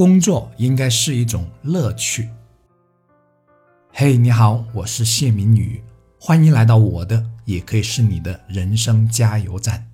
[0.00, 2.30] 工作应该是一种乐趣。
[3.92, 5.82] 嘿，你好，我是谢明宇，
[6.18, 9.90] 欢迎来到我的，也可以是你的人生加油站。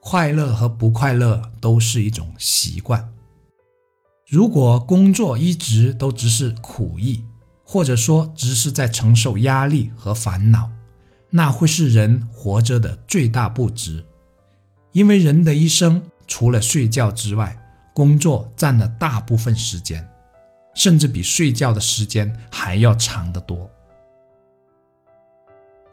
[0.00, 3.12] 快乐和不快乐都是一种习惯。
[4.26, 7.26] 如果工作一直都只是苦役，
[7.62, 10.70] 或者说只是在承受压力和烦恼，
[11.28, 14.02] 那会是人活着的最大不值。
[14.92, 17.54] 因为人的一生除了睡觉之外，
[17.96, 20.06] 工作占了大部分时间，
[20.74, 23.70] 甚至比睡觉的时间还要长得多。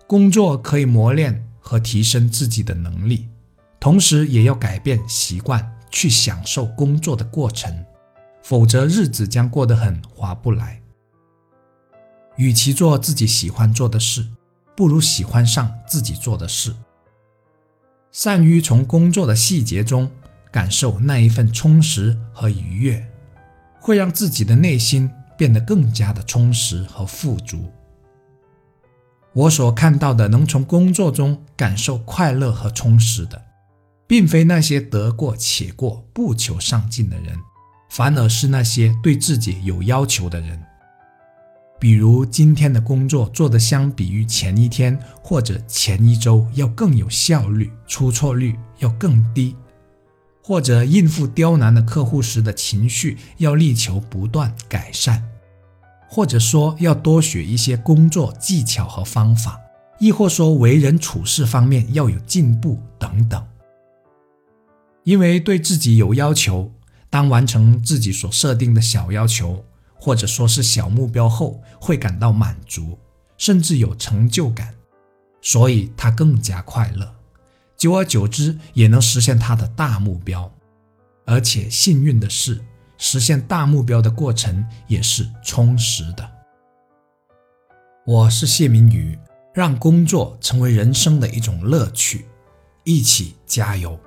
[0.06, 3.30] 工作可以磨练和提升自己的能力。
[3.80, 7.86] 同时也要改变习惯，去享受工作的过程，
[8.42, 10.82] 否则日子将过得很划不来。
[12.36, 14.28] 与其做自己喜欢做的事，
[14.76, 16.76] 不如喜欢上自己做的事。
[18.12, 20.12] 善于从工作的细节中
[20.54, 23.06] 感受那一份充实和愉悦，
[23.82, 27.70] 会让自己的内心变得更加的充实和富足。
[29.34, 33.42] 我所看到的，能从工作中感受快乐和充实的。
[34.06, 37.36] 并非那些得过且过、不求上进的人，
[37.90, 40.62] 反而是那些对自己有要求的人。
[41.80, 49.56] 比如今天的工作做得相比于前一天或者前一周要更有效率，出错率要更低；
[50.44, 55.22] 或者应付刁难的客户时的情绪要力求不断改善；
[56.10, 59.58] 或者说要多学一些工作技巧和方法，
[60.00, 63.42] 亦或说为人处事方面要有进步等等。
[65.04, 66.72] 因为对自己有要求，
[67.10, 69.64] 当完成自己所设定的小要求，
[69.96, 72.98] 或者说是小目标后，会感到满足，
[73.38, 74.74] 甚至有成就感，
[75.42, 77.16] 所以他更加快乐。
[77.84, 80.50] 久而久之，也能实现他的大目标。
[81.26, 82.62] 而且幸运的是，
[82.98, 86.32] 实现大目标的过程也是充实的。
[88.06, 89.20] 我是谢明宇，
[89.54, 92.26] 让工作成为人生的一种乐趣，
[92.86, 94.00] 一起加油。